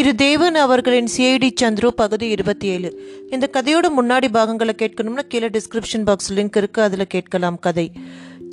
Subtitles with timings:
[0.00, 3.02] திரு தேவன் அவர்களின் சிஐடி சந்துரு பகுதி இருபத்தி ஏழு.
[3.30, 7.92] இந்த கதையோட முன்னாடி பாகங்களை கேட்கணும்னா கீழே டிஸ்கிரிப்ஷன் பாக்ஸ் லிங்க் இருக்கு அதில் கேட்கலாம் கதை.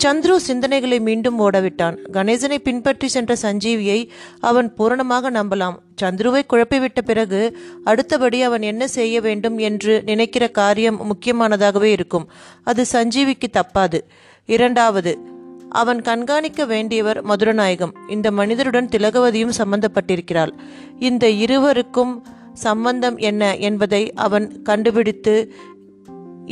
[0.03, 1.97] சந்துரு சிந்தனைகளை மீண்டும் ஓடவிட்டான்.
[2.13, 4.09] கணேசனை பின்பற்றி சென்ற சஞ்சீவியை
[4.39, 5.77] அவன் பூரணமாக நம்பலாம்.
[6.01, 12.29] சந்துருவை குழப்பிவிட்ட பிறகு அடுத்தபடி அவன் என்ன செய்ய வேண்டும் என்று நினைக்கிற காரியம் முக்கியமானதாகவே இருக்கும்.
[12.63, 14.01] அது சஞ்சீவிக்கு தப்பாது.
[14.45, 15.35] இரண்டாவது
[15.81, 17.93] அவன் கண்காணிக்க வேண்டியவர் மதுரநாயகம்.
[18.07, 20.53] இந்த மனிதருடன் திலகவதியும் சம்பந்தப்பட்டிருக்கிறாள்.
[20.99, 22.13] இந்த இருவருக்கும்
[22.65, 25.35] சம்பந்தம் என்ன என்பதை அவன் கண்டுபிடித்து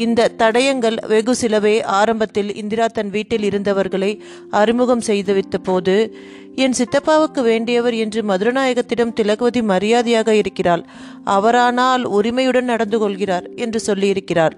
[0.04, 4.10] இந்த தடயங்கள் வெகு சிலவே ஆரம்பத்தில் இந்திரா தன் வீட்டில் இருந்தவர்களை
[4.52, 5.96] அறிமுகம் செய்து வைத்த போது
[6.64, 10.84] என் சித்தப்பாவுக்கு வேண்டியவர் என்று மதுரநாயகத்திடம் திலகவதி மரியாதையாக இருக்கிறாள்.
[11.28, 14.55] அவரானால் உரிமையுடன் நடந்து கொள்கிறார் என்று சொல்லியிருக்கிறார்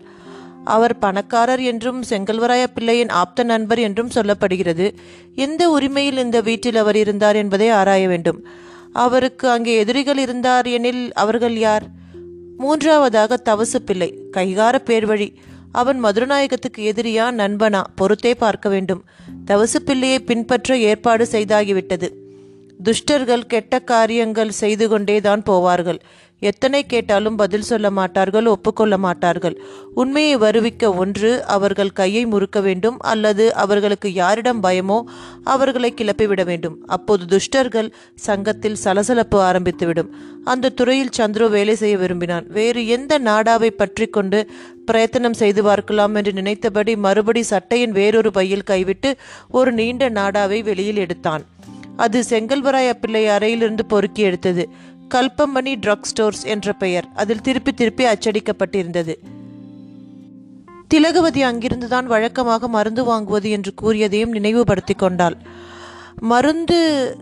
[0.68, 4.88] அவர் பணக்காரர் என்றும் செங்கல்வராய பிள்ளையின் ஆப்த நண்பர் என்றும் சொல்லப்படுகிறது.
[5.36, 8.40] எந்த உரிமையில் இந்த வீட்டில் அவர் இருந்தார் என்பதை ஆராய வேண்டும்.
[8.94, 11.86] அவருக்கு அங்கே எதிரிகள் இருந்தார் எனில் அவர்கள் யார்?
[12.58, 15.30] மூன்றாவதாக தவசு பிள்ளை கைகார பேர்வழி.
[15.72, 17.82] அவன் மதுரநாயகத்துக்கு எதிரியா நண்பனா?
[17.96, 19.04] பொறுத்தே பார்க்க வேண்டும்.
[19.46, 22.08] தவசு பிள்ளையை பின்பற்ற ஏற்பாடு செய்தாகிவிட்டது.
[22.84, 26.00] துஷ்டர்கள் கெட்ட காரியங்கள் செய்து கொண்டேதான் போவார்கள்.
[26.40, 29.56] எத்தனை கேட்டாலும் பதில் சொல்ல மாட்டார்கள் ஒப்புக்கொள்ள மாட்டார்கள்.
[29.94, 35.04] உண்மையை வருவிக்க ஒன்று அவர்கள் கையை முறுக்க வேண்டும் அல்லது அவர்களுக்கு யாரிடம் பயமோ
[35.44, 36.78] அவர்களை கிளப்பிவிட வேண்டும்.
[36.86, 40.12] அப்போது துஷ்டர்கள் சங்கத்தில் சலசலப்பு ஆரம்பித்துவிடும்.
[40.44, 42.46] அந்த துறையில் சந்துரு வேலை செய்ய விரும்பினான்.
[42.50, 44.48] வேறு எந்த நாடாவை பற்றி கொண்டு
[44.86, 49.16] பிரயத்தனம் செய்து பார்க்கலாம் என்று நினைத்தபடி மறுபடி சட்டையின் வேறொரு பையில் கைவிட்டு
[49.52, 51.46] ஒரு நீண்ட நாடாவை வெளியில் எடுத்தான்.
[51.96, 54.64] அது செங்கல்வராய பிள்ளை அறையிலிருந்து பொறுக்கி எடுத்தது.
[55.16, 57.08] கல்பமணி ட்ரக் ஸ்டோர்ஸ் என்ற பெயர்.
[57.16, 59.16] அதில் திருப்பி திருப்பி அச்சடிக்கப்பட்டிருந்தது.
[60.88, 65.38] திலகவதி அங்கிருந்துதான் வழக்கமாக மருந்து வாங்குவது என்று கூறியதையும் நினைவுபடுத்தி கொண்டாள்.
[66.20, 67.16] மருந்து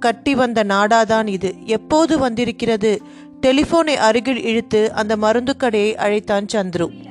[0.00, 1.54] கட்டி வந்த நாடாதான் இது.
[1.64, 3.02] எப்போது வந்திருக்கிறது?
[3.46, 7.06] டெலிஃபோனை அருகில் இழுத்து அந்த மருந்து கடையை அழைத்தான் சந்துரு.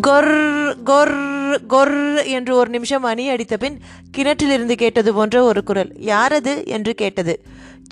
[0.00, 1.14] கொர் கொர்
[1.66, 3.78] கொர் என்று ஒரு நிமிஷம் அணி அடித்த பின்
[4.16, 5.92] கிணற்றிலிருந்து கேட்டது போன்ற ஒரு குரல்.
[5.98, 6.66] யாரது?
[6.66, 7.42] என்று கேட்டது.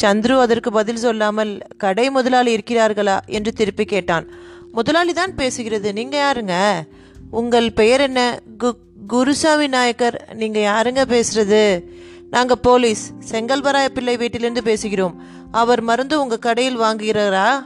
[0.03, 3.19] சந்துரு அதற்கு பதில் சொல்லாமல் கடை முதலாளி இருக்கிறார்களா?
[3.27, 4.29] என்று திருப்பி கேட்டான்.
[4.73, 5.93] முதலாளி தான் பேசுகிறது.
[5.93, 6.83] நீங்க யாருங்க?
[7.31, 8.41] உங்கள் பெயர் என்ன?
[8.59, 8.73] கு
[9.07, 11.83] குருசாமி நாயக்கர் நீங்க யாருங்க பேசுறது?
[12.31, 13.13] நாங்க போலீஸ்.
[13.31, 15.15] செங்கல்பராய பிள்ளை வீட்டிலிருந்து பேசுகிறோம்.
[15.51, 17.63] அவர் மருந்து உங்க கடையில் வாங்குகிறாரா?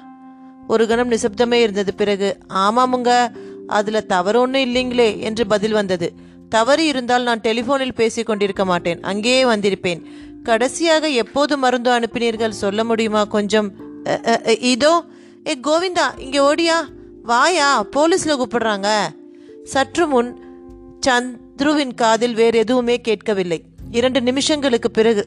[0.68, 2.38] ஒரு கணம் நிசப்தமே இருந்தது பிறகு.
[2.48, 3.26] ஆமாமுங்க.
[3.66, 6.12] அதுல தவறு ஒன்றும் இல்லைங்களே என்று பதில் வந்தது.
[6.48, 9.02] தவறு இருந்தால் நான் டெலிஃபோனில் பேசிக் கொண்டிருக்க மாட்டேன்.
[9.02, 10.02] அங்கேயே வந்திருப்பேன்.
[10.44, 13.68] கடைசியாக எப்போது மருந்து அனுப்பினீர்கள் சொல்ல முடியுமா கொஞ்சம்?
[14.72, 14.94] இதோ
[15.48, 16.78] ஏ கோவிந்தா இங்கே ஓடியா.
[17.22, 18.88] வாயா போலீஸில் கூப்பிடுறாங்க.
[19.64, 20.30] சற்று முன்
[21.06, 23.58] சந்துருவின் காதில் வேறு எதுவுமே கேட்கவில்லை.
[23.90, 25.24] இரண்டு நிமிஷங்களுக்கு பிறகு.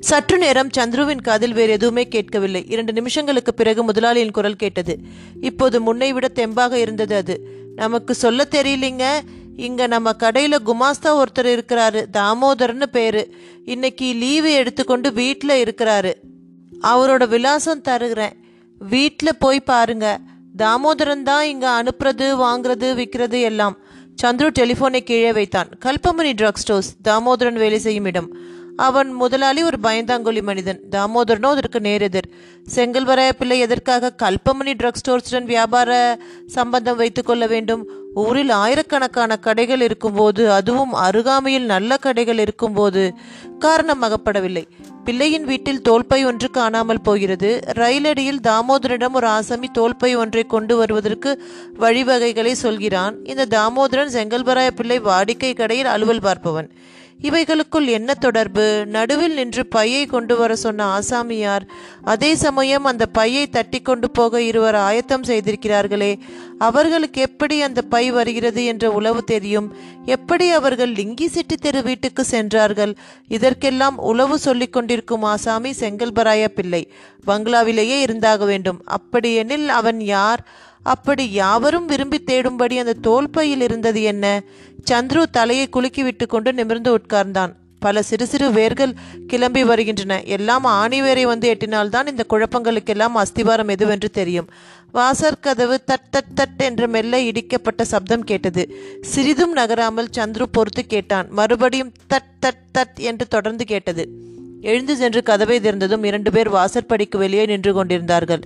[0.00, 2.62] சற்று நேரம் சந்துருவின் காதில் வேறு எதுவுமே கேட்கவில்லை.
[2.68, 4.94] இரண்டு நிமிஷங்களுக்கு பிறகு முதலாளியின் குரல் கேட்டது.
[5.40, 7.34] இப்போது முன்னை விட தெம்பாக இருந்தது அது.
[7.76, 9.04] நமக்கு சொல்ல தெரியலிங்க.
[9.66, 13.34] இங்கே நம்ம கடையில் குமாஸ்தா ஒருத்தர் இருக்கிறாரு தாமோதர்னு பேரு.
[13.64, 16.12] இன்னைக்கு லீவு எடுத்துக்கொண்டு வீட்டில் இருக்கிறாரு.
[16.82, 18.36] அவரோட விலாசம் தருகிறேன்.
[18.78, 20.18] வீட்டில் போய் பாருங்க.
[20.56, 23.78] தாமோதரன் தான் இங்கே அனுப்புறது வாங்குறது விற்கிறது எல்லாம்.
[24.22, 25.68] சந்துரு டெலிஃபோனை கீழே வைத்தான்.
[25.84, 28.30] கல்பமணி ட்ரக் ஸ்டோர்ஸ் தாமோதரன் வேலை செய்யும் இடம்.
[28.76, 30.80] அவன் முதலாளி ஒரு பயந்தாங்கொலி மனிதன்.
[30.90, 32.28] தாமோதரனோ அதற்கு நேரெதிர்.
[32.74, 37.82] செங்கல்வராய பிள்ளை எதற்காக கல்பமணி ட்ரக் ஸ்டோர்ஸுடன் வியாபார சம்பந்தம் வைத்துக்கொள்ள வேண்டும்?
[38.14, 43.14] ஊரில் ஆயிரக்கணக்கான கடைகள் இருக்கும்போது அதுவும் அருகாமையில் நல்ல கடைகள் இருக்கும்போது
[43.58, 44.64] காரணம் அகப்படவில்லை
[45.04, 47.60] பிள்ளையின் வீட்டில் தோல்பை ஒன்று காணாமல் போகிறது.
[47.66, 51.42] ரயிலடியில் தாமோதரனிடம் ஒரு ஆசாமி தோல்பை ஒன்றை கொண்டு வருவதற்கு
[51.78, 53.24] வழிவகைகளை சொல்கிறான்.
[53.24, 56.70] இந்த தாமோதரன் செங்கல்பராய பிள்ளை வாடிக்கை கடையில் அலுவல் பார்ப்பவன்.
[57.22, 58.86] இவைகளுக்குள் என்ன தொடர்பு?
[58.86, 61.64] நடுவில் நின்று பையை கொண்டு வர சொன்ன ஆசாமியார்
[62.04, 66.18] அதே சமயம் அந்த பையை தட்டி கொண்டு போக இருவர் ஆயத்தம் செய்திருக்கிறார்களே
[66.58, 69.74] அவர்களுக்கு எப்படி அந்த பை வருகிறது என்ற உளவு தெரியும்?
[70.04, 72.96] எப்படி அவர்கள் லிங்கி சிட்டி தெரு வீட்டுக்கு சென்றார்கள்?
[73.28, 76.92] இதற்கெல்லாம் உளவு சொல்லிக் கொண்டிருக்கும் ஆசாமி செங்கல்பராய பிள்ளை
[77.26, 78.82] பங்களாவிலேயே இருந்தாக வேண்டும்.
[78.84, 80.46] அப்படியெனில் அவன் யார்?
[80.94, 84.26] அப்படி யாவரும் விரும்பி தேடும்படி அந்த தோல்பையில் இருந்தது என்ன?
[84.90, 87.54] சந்துரு தலையை குலுக்கி விட்டு கொண்டு நிமிர்ந்து உட்கார்ந்தான்.
[87.80, 88.92] பல சிறு சிறு வேர்கள்
[89.26, 90.14] கிளம்பி வருகின்றன.
[90.36, 94.48] எல்லாம் ஆணிவேரை வந்து எட்டினால்தான் இந்த குழப்பங்களுக்கெல்லாம் அஸ்திவாரம் எதுவென்று தெரியும்.
[94.92, 98.62] வாசற் கதவு தட் தட் தட் என்று மெல்ல இடிக்கப்பட்ட சப்தம் கேட்டது.
[99.00, 101.28] சிறிதும் நகராமல் சந்துரு பொறுத்து கேட்டான்.
[101.30, 104.04] மறுபடியும் தட் தட் தட் என்று தொடர்ந்து கேட்டது.
[104.62, 108.40] எழுந்து சென்று கதவை திறந்ததும் இரண்டு பேர் வாசற்படிக்கு வெளியே நின்று கொண்டிருந்தார்கள்.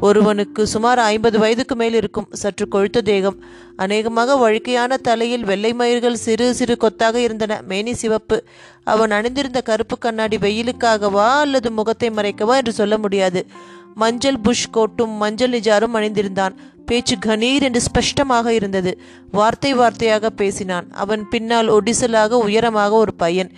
[0.00, 3.42] ஒருவனுக்கு சுமார் ஐம்பது வயதுக்கு மேல் இருக்கும் சற்று கொழுத்த தேகம்
[3.76, 7.60] அநேகமாக வழுக்கையான தலையில் வெள்ளை மயிர்கள் சிறு சிறு கொத்தாக இருந்தன.
[7.68, 8.44] மேனி சிவப்பு.
[8.84, 13.46] அவன் அணிந்திருந்த கருப்பு கண்ணாடி வெயிலுக்காகவா அல்லது முகத்தை மறைக்கவா என்று சொல்ல முடியாது.
[13.94, 16.56] மஞ்சள் புஷ் கோட்டும் மஞ்சள் நிஜாரும் அணிந்திருந்தான்.
[16.86, 18.98] பேச்சு கணீர் என்று ஸ்பஷ்டமாக இருந்தது.
[19.30, 20.90] வார்த்தை வார்த்தையாக பேசினான்.
[20.92, 23.50] அவன் பின்னால் ஒடிசலாக உயரமாக ஒரு பையன்.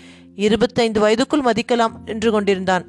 [0.47, 2.85] இருபத்தைந்து வயதுக்குள் மதிக்கலாம் என்று கொண்டிருந்தான்.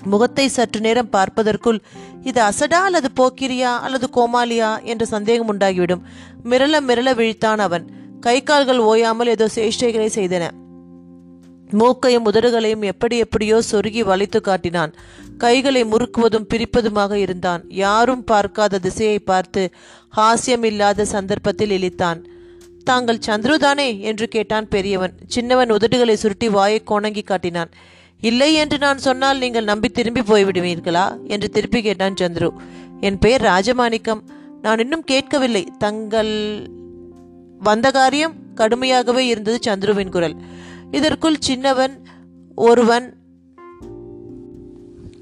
[0.00, 1.78] முகத்தை சற்று நேரம் பார்ப்பதற்குள்
[2.22, 6.04] இது அசடா அல்லது போக்கிரியா அல்லது கோமாலியா என்ற சந்தேகம் உண்டாகிவிடும்.
[6.50, 7.84] மிரள மிரள விழித்தான் அவன்.
[8.20, 10.46] கை கால்கள் ஓயாமல் ஏதோ சேஷ்டைகளை செய்தன.
[11.70, 14.92] மூக்கையும் உதடுகளையும் எப்படி எப்படியோ சொருகி வளைத்து காட்டினான்.
[15.38, 17.62] கைகளை முறுக்குவதும் பிரிப்பதுமாக இருந்தான்.
[17.84, 19.62] யாரும் பார்க்காத திசையை பார்த்து
[20.16, 22.20] ஹாஸ்யம் இல்லாத சந்தர்ப்பத்தில் இழித்தான்.
[22.84, 23.98] தாங்கள் சந்துருதானே?
[23.98, 25.12] என்று கேட்டான் பெரியவன்.
[25.26, 27.70] சின்னவன் உதடுகளை சுருட்டி வாயை கோணங்கி காட்டினான்.
[28.20, 31.16] இல்லை என்று நான் சொன்னால் நீங்கள் நம்பி திரும்பி போய்விடுவீர்களா?
[31.24, 32.50] என்று திருப்பி கேட்டான் சந்துரு.
[33.00, 34.20] என் பெயர் ராஜமாணிக்கம்.
[34.62, 35.68] நான் இன்னும் கேட்கவில்லை.
[35.78, 36.68] தங்கள்
[37.58, 40.36] வந்த காரியம் கடுமையாகவே இருந்தது சந்துருவின் குரல்.
[40.90, 42.02] இதற்குள் சின்னவன்
[42.54, 43.14] ஒருவன்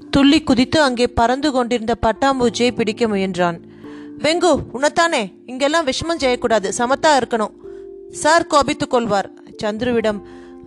[0.09, 3.68] துள்ளி குதித்து அங்கே பறந்து கொண்டிருந்த பட்டாம்பூச்சியை பிடிக்க முயன்றான்.
[4.23, 5.21] வெங்கு உனத்தானே?
[5.45, 6.71] இங்கெல்லாம் விஷமம் செய்யக்கூடாது.
[6.77, 7.53] சமத்தா இருக்கணும்.
[8.11, 9.29] சார் கோபித்து கொள்வார்
[9.63, 10.19] சந்துருவிடம்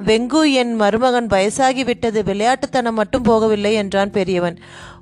[0.07, 2.23] வெங்கு என் மருமகன் வயசாகி விட்டது.
[2.23, 4.57] விளையாட்டுத்தனம் மட்டும் போகவில்லை என்றான் பெரியவன்.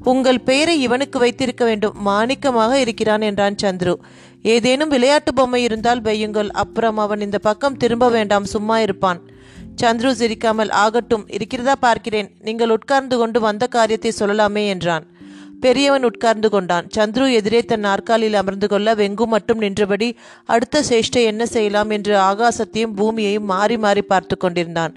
[0.04, 1.96] உங்கள் பெயரை இவனுக்கு வைத்திருக்க வேண்டும்.
[2.00, 3.94] மாணிக்கமாக இருக்கிறான் என்றான் சந்துரு.
[4.42, 6.48] ஏதேனும் விளையாட்டு பொம்மை இருந்தால் வையுங்கள்.
[6.48, 8.44] அப்புறம் அவன் இந்த பக்கம் திரும்ப வேண்டாம்.
[8.44, 9.20] சும்மா இருப்பான்.
[9.82, 11.26] சந்துரு சிரிக்காமல் ஆகட்டும்.
[11.28, 12.30] இருக்கிறதா பார்க்கிறேன்.
[12.40, 15.06] நீங்கள் உட்கார்ந்து கொண்டு வந்த காரியத்தை சொல்லலாமே என்றான்.
[15.64, 16.86] பெரியவன் உட்கார்ந்து கொண்டான்.
[16.96, 20.08] சந்துரு எதிரே தன் நாற்காலியில் அமர்ந்து கொள்ள வெங்கு மட்டும் நின்றபடி
[20.54, 24.94] அடுத்த சேஷ்டை என்ன செய்யலாம் என்று ஆகாசத்தையும் பூமியையும் மாறி மாறி பார்த்து கொண்டிருந்தான்.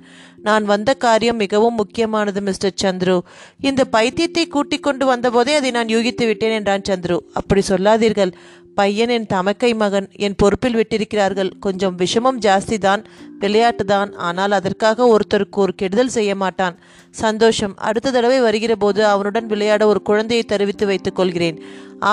[0.48, 3.18] நான் வந்த காரியம் மிகவும் முக்கியமானது மிஸ்டர் சந்துரு.
[3.62, 7.18] இந்த பைத்தியத்தை கூட்டிக் கொண்டு வந்தபோதே அதை நான் யூகித்து விட்டேன் என்றான் சந்துரு.
[7.34, 8.34] அப்படி சொல்லாதீர்கள்.
[8.80, 11.52] பையன் என் தமக்கை மகன் என் பொறுப்பில் விட்டிருக்கிறார்கள்.
[11.66, 13.02] கொஞ்சம் விஷமம் ஜாஸ்தி தான்
[13.42, 16.76] விளையாட்டு தான் ஆனால் அதற்காக ஒருத்தருக்கு ஒரு கெடுதல் செய்ய மாட்டான்.
[17.24, 17.76] சந்தோஷம்.
[17.88, 21.60] அடுத்த தடவை வருகிற போது அவனுடன் விளையாட ஒரு குழந்தையை தெரிவித்து வைத்துக் கொள்கிறேன்.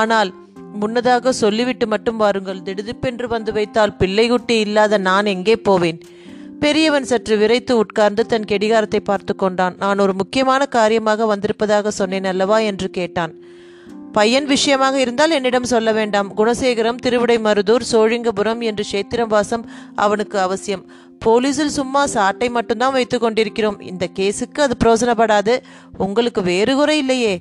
[0.00, 0.30] ஆனால்
[0.82, 2.64] முன்னதாக சொல்லிவிட்டு மட்டும் வாருங்கள்.
[2.66, 6.00] திடுதிப்பென்று வந்து வைத்தால் பிள்ளைகுட்டி இல்லாத நான் எங்கே போவேன்?
[6.62, 9.76] பெரியவன் சற்று விரைத்து உட்கார்ந்து தன் கெடிகாரத்தை பார்த்து கொண்டான்.
[9.84, 13.32] நான் ஒரு முக்கியமான காரியமாக வந்திருப்பதாக சொன்னேன் அல்லவா என்று கேட்டான்.
[14.12, 16.36] பையன் விஷயமாக இருந்தால் என்னிடம் சொல்ல வேண்டாம்.
[16.36, 19.64] குணசேகரம் திருவிடை மருதூர் சோழிங்கபுரம் என்று சேத்திரவாசம்
[19.94, 20.90] அவனுக்கு அவசியம்.
[21.24, 23.80] போலீஸில் சும்மா சாட்டை மட்டும்தான் வைத்து கொண்டிருக்கிறோம்.
[23.80, 25.62] இந்த கேஸுக்கு அது பிரோசனப்படாது.
[25.98, 27.40] உங்களுக்கு வேறு குறை இல்லையே.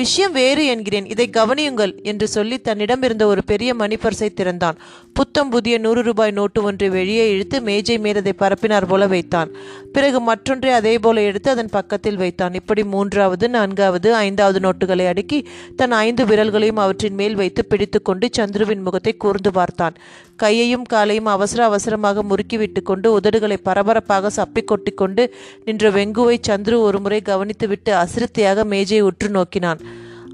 [0.00, 1.06] விஷயம் வேறு என்கிறேன்.
[1.06, 4.78] இதை கவனியுங்கள் என்று சொல்லி தன்னிடம் இருந்த ஒரு பெரிய மணிப்பர்சை திறந்தான்.
[5.12, 9.50] புத்தம் புதிய நூறு ரூபாய் நோட்டு ஒன்றை வெளியே இழுத்து மேஜை மேல் அதை பரப்பினார் போல வைத்தான்.
[9.92, 12.54] பிறகு மற்றொன்றை அதே போல எடுத்து அதன் பக்கத்தில் வைத்தான்.
[12.54, 15.38] இப்படி மூன்றாவது நான்காவது ஐந்தாவது நோட்டுகளை அடுக்கி
[15.76, 19.96] தன் ஐந்து விரல்களையும் அவற்றின் மேல் வைத்து பிடித்துக்கொண்டு சந்துருவின் முகத்தை கூர்ந்து பார்த்தான்.
[20.36, 25.24] கையையும் காலையும் அவசர அவசரமாக முறுக்கிவிட்டு கொண்டு உதடுகளை பரபரப்பாக சப்பி கொட்டிக்கொண்டு
[25.64, 29.80] நின்ற வெங்குவை சந்துரு ஒருமுறை கவனித்துவிட்டு அசிரத்தையாக மேஜையை உற்று நோக்கினான்.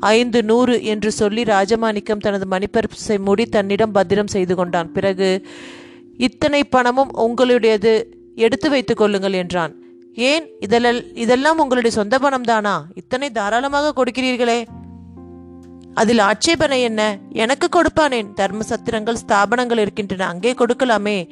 [0.02, 4.92] ஐந்து நூறு என்று சொல்லி ராஜமாணிக்கம் தனது மணிப்பரிசை மூடி தன்னிடம் பத்திரம் செய்து கொண்டான்.
[4.92, 5.46] பிறகு
[6.16, 8.04] இத்தனை பணமும் உங்களுடையது
[8.34, 9.74] எடுத்து வைத்துக் கொள்ளுங்கள் என்றான்.
[10.14, 10.48] ஏன்?
[10.60, 14.66] இதெல்லாம் இதெல்லாம் உங்களுடைய சொந்த பணம் தானா இத்தனை தாராளமாக கொடுக்கிறீர்களே.
[15.94, 17.18] அதில் ஆட்சேபனை என்ன?
[17.30, 18.32] எனக்கு கொடுப்பானேன்.
[18.32, 20.26] தர்ம சத்திரங்கள் ஸ்தாபனங்கள் இருக்கின்றன.
[20.26, 21.28] அங்கே கொடுக்கலாமே.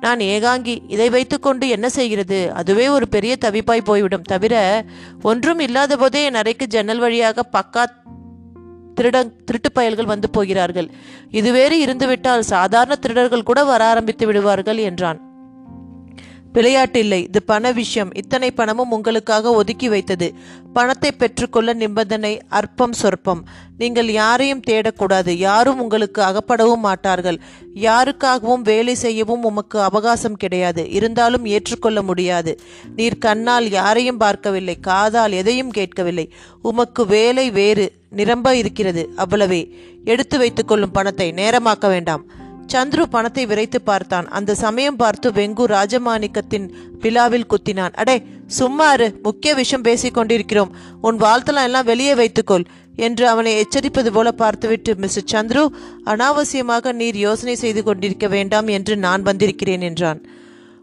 [0.00, 2.52] நான் ஏகாங்கி இதை வைத்துக்கொண்டு என்ன செய்கிறது?
[2.52, 4.22] அதுவே ஒரு பெரிய தவிப்பாய் போய்விடும்.
[4.22, 4.84] தவிர
[5.22, 7.84] ஒன்றும் இல்லாத போதே என் அறைக்கு ஜன்னல் வழியாக பக்கா
[9.00, 10.90] திருட திருட்டு பயல்கள் வந்து போகிறார்கள்.
[11.32, 15.27] இதுவேறு இருந்துவிட்டால் சாதாரண திருடர்கள் கூட வர ஆரம்பித்து விடுவார்கள் என்றான்.
[16.58, 18.14] விளையாட்டில்லை இது பண விஷயம்.
[18.14, 20.34] இத்தனை பணமும் உங்களுக்காக ஒதுக்கி வைத்தது.
[20.72, 23.42] பணத்தை பெற்றுக்கொள்ள நிபந்தனை அற்பம் சொற்பம்.
[23.78, 25.30] நீங்கள் யாரையும் தேடக்கூடாது.
[25.30, 27.38] யாரும் உங்களுக்கு அகப்படவும் மாட்டார்கள்.
[27.74, 30.90] யாருக்காகவும் வேலை செய்யவும் உமக்கு அவகாசம் கிடையாது.
[30.90, 32.60] இருந்தாலும் ஏற்றுக்கொள்ள முடியாது.
[32.96, 34.80] நீர் கண்ணால் யாரையும் பார்க்கவில்லை.
[34.80, 36.26] காதால் எதையும் கேட்கவில்லை.
[36.62, 37.86] உமக்கு வேலை வேறு.
[38.10, 39.08] நிரம்ப இருக்கிறது.
[39.16, 39.62] அவ்வளவே.
[40.04, 42.24] எடுத்து வைத்துக்கொள்ளும் பணத்தை நேரமாக்க வேண்டாம்.
[42.72, 44.26] சந்துரு பணத்தை விரைத்து பார்த்தான்.
[44.28, 46.66] அந்த சமயம் பார்த்து வெங்கு ராஜமாணிக்கத்தின்
[47.00, 47.94] விழாவில் குத்தினான்.
[47.94, 48.16] அடே
[48.58, 50.74] சும்மாறு முக்கிய விஷயம் பேசிக் கொண்டிருக்கிறோம்.
[51.00, 55.64] உன் வாழ்த்தலாம் எல்லாம் வெளியே வைத்துக்கொள் என்று அவனை எச்சரிப்பது போல பார்த்துவிட்டு மிஸ்டர் சந்துரு
[56.04, 60.20] அனாவசியமாக நீர் யோசனை செய்து கொண்டிருக்க வேண்டாம் என்று நான் வந்திருக்கிறேன் என்றான்.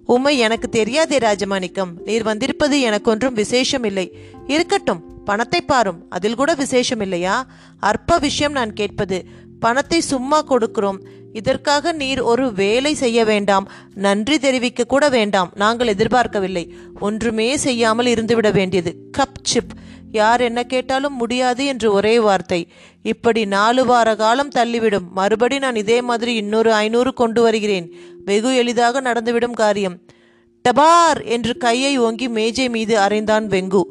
[0.05, 1.91] உம்மை எனக்கு தெரியாதே ராஜமாணிக்கம்.
[2.03, 4.07] நீர் வந்திருப்பது எனக்கொன்றும் விசேஷம் இல்லை.
[4.47, 6.05] இருக்கட்டும் பணத்தை பாரும்.
[6.09, 7.35] அதில் கூட விசேஷம் இல்லையா?
[7.79, 9.17] அற்ப விஷயம் நான் கேட்பது.
[9.59, 10.99] பணத்தை சும்மா கொடுக்கிறோம்.
[11.35, 13.71] இதற்காக நீர் ஒரு வேலை செய்ய வேண்டாம்.
[13.93, 15.51] நன்றி தெரிவிக்க கூட வேண்டாம்.
[15.55, 16.73] நாங்கள் எதிர்பார்க்கவில்லை.
[16.99, 18.95] ஒன்றுமே செய்யாமல் இருந்துவிட வேண்டியது.
[19.17, 19.71] கப் சிப்
[20.11, 22.67] யார் என்ன கேட்டாலும் முடியாது என்று ஒரே வார்த்தை.
[23.03, 25.09] இப்படி நாலு வார காலம் தள்ளிவிடும்.
[25.11, 27.93] மறுபடி நான் இதே மாதிரி இன்னொரு ஐநூறு கொண்டு வருகிறேன்.
[28.25, 29.97] வெகு எளிதாக நடந்துவிடும் காரியம்.
[30.69, 33.81] டபார் என்று கையை ஓங்கி மேஜை மீது அறைந்தான் வெங்கு.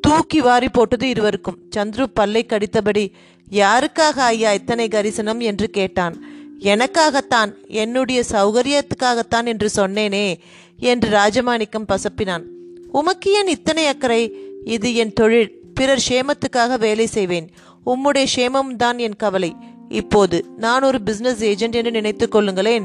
[0.00, 1.58] தூக்கி வாரி போட்டது இருவருக்கும்.
[1.76, 3.12] சந்துரு பல்லை கடித்தபடி
[3.50, 5.38] யாருக்காக ஐயா இத்தனை கரிசனம்?
[5.38, 6.26] என்று கேட்டான்.
[6.62, 10.34] எனக்காகத்தான் என்னுடைய சௌகரியத்துக்காகத்தான் என்று சொன்னேனே
[10.76, 12.42] என்று ராஜமாணிக்கம் பசப்பினான்.
[12.92, 14.36] உமக்கு ஏன் இத்தனை அக்கறை?
[14.64, 17.50] இது என் தொழில் பிறர் சேமத்துக்காக வேலை செய்வேன்.
[17.86, 19.56] உம்முடைய சேமம் தான் என் கவலை.
[19.88, 22.84] இப்போது நான் ஒரு பிசினஸ் ஏஜென்ட் என்று நினைத்துக் கொள்ளுங்களேன்.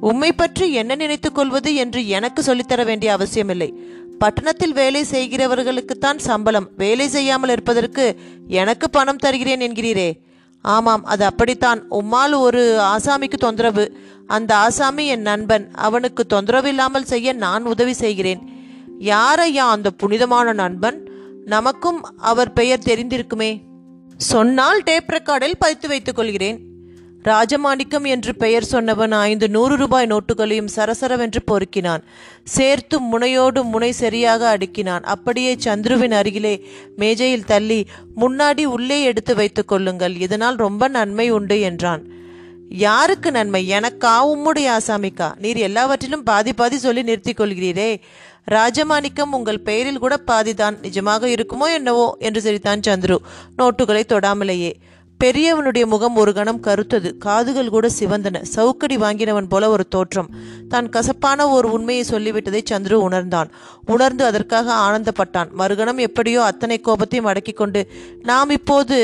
[0.00, 3.74] உம்மை பற்றி என்ன நினைத்துக் கொள்வது என்று எனக்கு சொல்லித்தர வேண்டிய அவசியமில்லை.
[4.18, 10.26] பட்டணத்தில் வேலை செய்கிறவர்களுக்குத்தான் சம்பளம் வேலை செய்யாமல் இருப்பதற்கு எனக்கு பணம் தருகிறேன் என்கிறீரே.
[10.62, 11.90] ஆமாம் அது அப்படித்தான்.
[11.90, 13.96] உம்மால் ஒரு ஆசாமிக்கு தொந்தரவு.
[14.26, 15.70] அந்த ஆசாமி என் நண்பன்.
[15.74, 18.40] அவனுக்கு தொந்தரவு இல்லாமல் செய்ய நான் உதவி செய்கிறேன்.
[18.98, 21.10] யாரையா அந்த புனிதமான நண்பன்?
[21.44, 23.60] நமக்கும் அவர் பெயர் தெரிந்திருக்குமே.
[24.16, 26.67] சொன்னால் டேப் ரெக்கார்டில் பதித்து வைத்துக் கொள்கிறேன்.
[27.28, 32.02] ராஜமாணிக்கம் என்று பெயர் சொன்னவன் ஐந்து நூறு ரூபாய் நோட்டுகளையும் சரசரவென்று பொறுக்கினான்.
[32.44, 35.02] சேர்த்து முனையோடு முனை சரியாக அடுக்கினான்.
[35.02, 36.66] அப்படியே சந்துருவின் அருகிலே
[36.96, 40.14] மேஜையில் தள்ளி முன்னாடி உள்ளே எடுத்து வைத்துக் கொள்ளுங்கள்.
[40.16, 42.02] இதனால் ரொம்ப நன்மை உண்டு என்றான்.
[42.68, 43.70] யாருக்கு நன்மை?
[43.70, 44.14] எனக்கா?
[44.26, 45.28] உம்முடைய ஆசாமிக்கா?
[45.38, 48.00] நீர் எல்லாவற்றிலும் பாதி பாதி சொல்லி நிறுத்திக் கொள்கிறீரே.
[48.50, 50.76] ராஜமாணிக்கம் உங்கள் பெயரில் கூட பாதிதான்.
[50.82, 52.16] நிஜமாக இருக்குமோ என்னவோ?
[52.18, 53.16] என்று சிரித்தான் சந்துரு.
[53.58, 54.72] நோட்டுகளை தொடாமலேயே.
[55.24, 57.18] பெரியவனுடைய முகம் ஒரு கணம் கருத்தது.
[57.18, 58.42] காதுகள் கூட சிவந்தன.
[58.42, 60.30] சவுக்கடி வாங்கினவன் போல ஒரு தோற்றம்.
[60.68, 63.50] தான் கசப்பான ஒரு உண்மையை சொல்லிவிட்டதை சந்துரு உணர்ந்தான்.
[63.86, 65.50] உணர்ந்து அதற்காக ஆனந்தப்பட்டான்.
[65.58, 67.88] மறுகணம் எப்படியோ அத்தனை கோபத்தையும் அடக்கிக் கொண்டு
[68.22, 68.98] நாம் இப்போது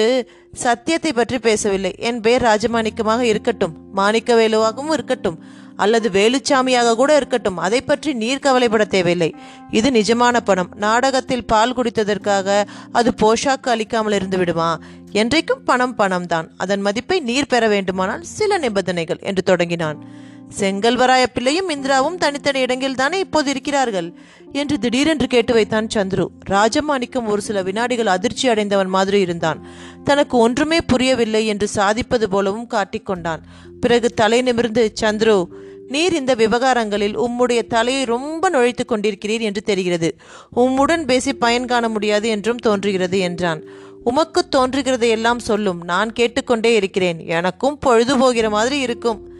[0.52, 1.94] சத்தியத்தை பற்றி பேசவில்லை.
[1.98, 3.76] என் பெயர் ராஜமாணிக்கமாக இருக்கட்டும்.
[3.96, 5.62] மாணிக்கவேலுவாகவும் இருக்கட்டும்.
[5.76, 7.56] அல்லது வேலுச்சாமியாக கூட இருக்கட்டும்.
[7.56, 9.34] அதை பற்றி நீர் கவலைப்பட தேவையில்லை.
[9.70, 10.70] இது நிஜமான பணம்.
[10.76, 14.80] நாடகத்தில் பால் குடித்ததற்காக அது போஷாக்கு அளிக்காமல் இருந்து விடுமா?
[15.12, 20.22] என்றைக்கும் பணம் பணம் தான் அதன் மதிப்பை நீர் பெற வேண்டுமானால் சில நிபந்தனைகள் என்று தொடங்கினான்.
[20.58, 24.12] செங்கல்வராய பிள்ளையும் இந்திராவும் தனித்தனி இடங்களில் தானே இப்போது இருக்கிறார்கள்?
[24.52, 26.26] என்று திடீரென்று கேட்டு வைத்தான் சந்துரு.
[26.50, 29.66] ராஜமாணிக்கம் ஒரு சில வினாடிகள் அதிர்ச்சி அடைந்தவன் மாதிரி இருந்தான்.
[30.04, 33.42] தனக்கு ஒன்றுமே புரியவில்லை என்று சாதிப்பது போலவும் காட்டிக்கொண்டான்
[33.80, 35.46] பிறகு தலை நிமிர்ந்து சந்துரு
[35.88, 40.16] நீர் இந்த விவகாரங்களில் உம்முடைய தலையை ரொம்ப நுழைத்துக் கொண்டிருக்கிறீர் என்று தெரிகிறது.
[40.56, 43.64] உம்முடன் பேசி பயன் காண முடியாது என்றும் தோன்றுகிறது என்றான்.
[44.04, 45.84] உமக்கு தோன்றுகிறதை எல்லாம் சொல்லும்.
[45.84, 47.26] நான் கேட்டுக்கொண்டே இருக்கிறேன்.
[47.26, 49.33] எனக்கும் பொழுது போகிற மாதிரி இருக்கும்.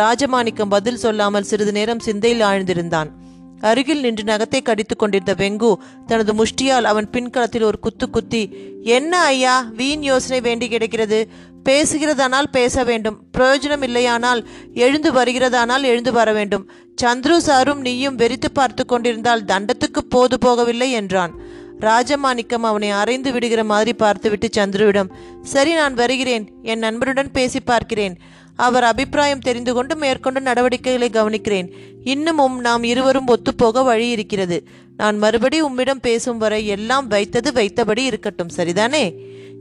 [0.00, 3.08] ராஜமாணிக்கம் பதில் சொல்லாமல் சிறிது நேரம் சிந்தையில் ஆழ்ந்திருந்தான்.
[3.60, 5.70] அருகில் நின்று நகத்தை கடித்துக் கொண்டிருந்த வெங்கு
[6.06, 8.42] தனது முஷ்டியால் அவன் பின்களத்தில் ஒரு குத்து குத்தி
[8.96, 11.20] என்ன ஐயா வீண் யோசனை வேண்டி கிடைக்கிறது?
[11.68, 13.18] பேசுகிறதானால் பேச வேண்டும்.
[13.36, 14.40] பிரயோஜனம் இல்லையானால்
[14.84, 16.64] எழுந்து வருகிறதானால் எழுந்து வர வேண்டும்.
[17.02, 21.34] சந்துரு சாரும் நீயும் வெறித்து பார்த்து கொண்டிருந்தால் தண்டத்துக்கு போது போகவில்லை என்றான்.
[21.80, 25.12] ராஜமாணிக்கம் அவனை அரைந்து விடுகிற மாதிரி பார்த்துவிட்டு சந்துருவிடம்
[25.52, 26.44] சரி நான் வருகிறேன்.
[26.62, 28.14] என் நண்பருடன் பேசி பார்க்கிறேன்.
[28.56, 31.72] அவர் அபிப்பிராயம் தெரிந்து கொண்டு மேற்கொண்டு நடவடிக்கைகளை கவனிக்கிறேன்.
[32.04, 34.66] இன்னமும் நாம் இருவரும் ஒத்துப்போக வழி இருக்கிறது.
[34.96, 39.14] நான் மறுபடி உம்மிடம் பேசும் வரை எல்லாம் வைத்தது வைத்தபடி இருக்கட்டும் சரிதானே?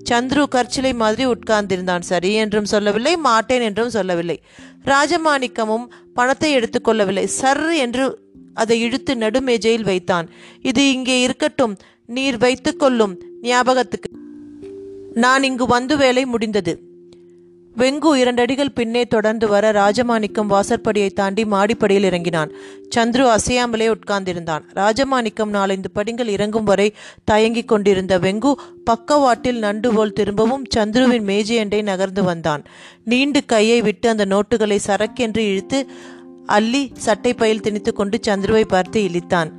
[0.09, 1.99] சந்துரு கற்சிலை மாதிரி உட்கார்ந்திருந்தான்.
[1.99, 4.41] சரி என்றும் சொல்லவில்லை மாட்டேன் என்றும் சொல்லவில்லை.
[4.85, 8.19] ராஜமாணிக்கமும் பணத்தை எடுத்துக்கொள்ளவில்லை சர் என்று
[8.53, 10.29] அதை இழுத்து நடுமேஜையில் வைத்தான்.
[10.61, 14.09] இது இங்கே இருக்கட்டும் நீர் வைத்துக்கொள்ளும் ஞாபகத்துக்கு.
[15.13, 16.90] நான் இங்கு வந்து வேலை முடிந்தது.
[17.77, 22.51] வெங்கு இரண்டடிகள் பின்னே தொடர்ந்து வர ராஜமாணிக்கம் வாசற்படியை தாண்டி மாடிப்படியில் இறங்கினான்.
[22.95, 24.61] சந்துரு அசையாமலே உட்கார்ந்திருந்தான்.
[24.75, 32.23] ராஜமாணிக்கம் நாலந்து படிகள் இறங்கும் வரை தயங்கிக் கொண்டிருந்த வெங்கு பக்கவாட்டில் நண்டு போல் திரும்பவும் சந்துருவின் மேஜையண்டை நகர்ந்து
[32.23, 32.63] வந்தான்.
[33.03, 35.89] நீண்டு கையை விட்டு அந்த நோட்டுகளை சரக்கென்று இழுத்து
[36.45, 39.51] அள்ளி சட்டை பையில் திணித்து கொண்டு சந்துருவை பார்த்து இழித்தான்.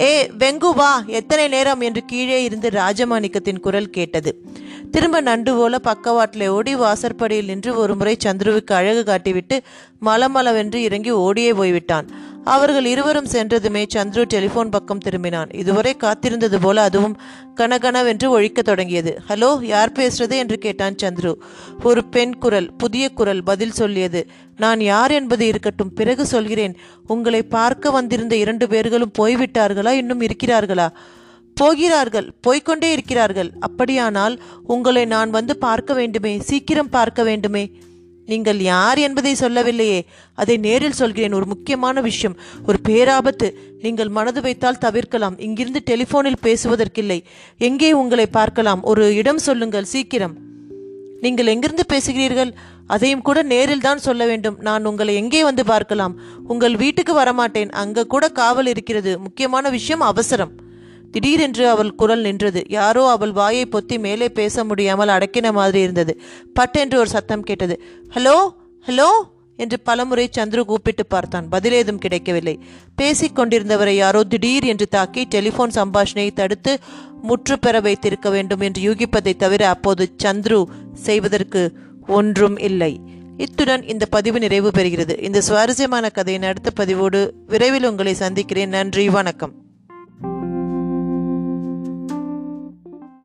[0.00, 1.80] ஏ வெங்கு வா எத்தனை நேரம்?
[1.80, 4.44] என்று கீழே இருந்து ராஜமாணிக்கத்தின் குரல் கேட்டது.
[4.90, 9.58] திரும்ப நண்டு போல பக்கவாட்டில் ஓடி வாசற்படியில் நின்று ஒருமுறை சந்துருவுக்கு அழகு காட்டிவிட்டு
[10.02, 12.10] மலமளவென்று இறங்கி ஓடியே போய்விட்டான்.
[12.44, 15.54] அவர்கள் இருவரும் சென்றதுமே சந்துரு டெலிபோன் பக்கம் திரும்பினான்.
[15.54, 17.20] இதுவரை காத்திருந்தது போல அதுவும்
[17.56, 19.20] கனகனவென்று ஒழிக்கத் தொடங்கியது.
[19.28, 20.30] ஹலோ யார் பேசுறது?
[20.30, 21.34] என்று கேட்டான் சந்துரு.
[21.82, 24.26] ஒரு பெண் குரல் புதிய குரல் பதில் சொல்லியது.
[24.56, 25.92] நான் யார் என்பது இருக்கட்டும்.
[25.92, 26.76] பிறகு சொல்கிறேன்.
[27.06, 29.90] உங்களை பார்க்க வந்திருந்த இரண்டு பேர்களும் போய்விட்டார்களா?
[29.90, 30.88] இன்னும் இருக்கிறார்களா?
[31.60, 33.50] போகிறார்கள் போய்கொண்டே இருக்கிறார்கள்.
[33.60, 34.34] அப்படியானால்
[34.74, 37.64] உங்களை நான் வந்து பார்க்க வேண்டுமே சீக்கிரம் பார்க்க வேண்டுமே.
[38.26, 40.00] நீங்கள் யார் என்பதை சொல்லவில்லையே.
[40.34, 41.32] அதை நேரில் சொல்கிறேன்.
[41.32, 42.36] ஒரு முக்கியமான விஷயம்.
[42.66, 43.48] ஒரு பேராபத்து.
[43.82, 45.36] நீங்கள் மனது வைத்தால் தவிர்க்கலாம்.
[45.46, 47.18] இங்கிருந்து டெலிஃபோனில் பேசுவதற்கில்லை.
[47.68, 48.82] எங்கே உங்களை பார்க்கலாம்?
[48.82, 50.36] ஒரு இடம் சொல்லுங்கள் சீக்கிரம்.
[51.20, 52.52] நீங்கள் எங்கிருந்து பேசுகிறீர்கள்?
[52.86, 54.56] அதையும் கூட நேரில் தான் சொல்ல வேண்டும்.
[54.60, 56.14] நான் உங்களை எங்கே வந்து பார்க்கலாம்?
[56.48, 57.72] உங்கள் வீட்டுக்கு வரமாட்டேன்.
[57.82, 59.12] அங்க கூட காவல் இருக்கிறது.
[59.18, 60.54] முக்கியமான விஷயம் அவசரம்.
[61.10, 62.62] திடீரென்று அவள் குரல் நின்றது.
[62.68, 66.20] யாரோ அவள் வாயை பொத்தி மேலே பேச முடியாமல் அடக்கின மாதிரி இருந்தது.
[66.54, 67.82] பட்டென்று ஒரு சத்தம் கேட்டது.
[68.14, 68.48] Hello
[68.86, 69.08] hello?
[69.56, 71.48] என்று பலமுறை சந்துரு கூப்பிட்டு பார்த்தான்.
[71.52, 72.58] பதிலேதும் கிடைக்கவில்லை.
[72.96, 76.78] பேசிக் கொண்டிருந்தவரை யாரோ திடீர் என்று தாக்கி டெலிபோன் சம்பாஷணையை தடுத்து
[77.22, 81.72] முற்று பெற வைத்திருக்க வேண்டும் என்று யூகிப்பதை தவிர அப்போது சந்துரு செய்வதற்கு
[82.06, 83.00] ஒன்றும் இல்லை.
[83.36, 85.22] இத்துடன் இந்த பதிவு நிறைவு பெறுகிறது.
[85.22, 88.68] இந்த சுவாரஸ்யமான கதையின் அடுத்த பதிவோடு விரைவில் உங்களை சந்திக்கிறேன்.
[88.68, 89.52] நன்றி வணக்கம்.